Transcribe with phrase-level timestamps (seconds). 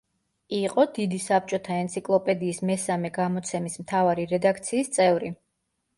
[0.59, 5.35] იყო დიდი საბჭოთა ენციკლოპედიის მესამე გამოცემის მთავარი რედაქციის წევრი.